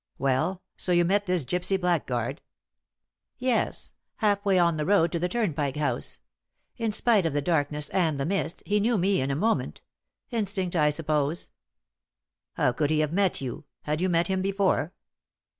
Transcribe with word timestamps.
Well, 0.17 0.63
so 0.77 0.93
you 0.93 1.05
met 1.05 1.27
this 1.27 1.45
gypsy 1.45 1.79
blackguard?" 1.79 2.41
"Yes, 3.37 3.93
half 4.15 4.43
way 4.43 4.57
on 4.57 4.77
the 4.77 4.85
road 4.87 5.11
to 5.11 5.19
the 5.19 5.29
Turnpike 5.29 5.75
House. 5.75 6.17
In 6.75 6.91
spite 6.91 7.27
of 7.27 7.33
the 7.33 7.39
darkness 7.43 7.87
and 7.89 8.19
the 8.19 8.25
mist, 8.25 8.63
he 8.65 8.79
knew 8.79 8.97
me 8.97 9.21
in 9.21 9.29
a 9.29 9.35
moment 9.35 9.83
instinct, 10.31 10.75
I 10.75 10.89
suppose." 10.89 11.51
"How 12.53 12.71
could 12.71 12.89
he 12.89 13.01
have 13.01 13.13
met 13.13 13.41
you? 13.41 13.65
Had 13.83 14.01
you 14.01 14.09
met 14.09 14.27
him 14.27 14.41
before?" 14.41 14.91